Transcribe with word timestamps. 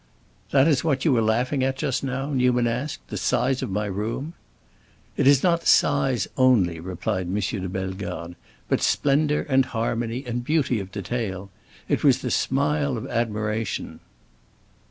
"That 0.49 0.67
is 0.67 0.83
what 0.83 1.05
you 1.05 1.13
were 1.13 1.21
laughing 1.21 1.63
at 1.63 1.77
just 1.77 2.03
now?" 2.03 2.33
Newman 2.33 2.65
asked; 2.65 3.07
"the 3.09 3.17
size 3.17 3.61
of 3.61 3.69
my 3.69 3.85
room?" 3.85 4.33
"It 5.15 5.27
is 5.27 5.43
not 5.43 5.67
size 5.67 6.27
only," 6.37 6.79
replied 6.79 7.27
M. 7.27 7.35
de 7.39 7.69
Bellegarde, 7.69 8.33
"but 8.67 8.81
splendor, 8.81 9.45
and 9.47 9.63
harmony, 9.65 10.23
and 10.25 10.43
beauty 10.43 10.79
of 10.79 10.91
detail. 10.91 11.51
It 11.87 12.03
was 12.03 12.23
the 12.23 12.31
smile 12.31 12.97
of 12.97 13.05
admiration." 13.09 13.99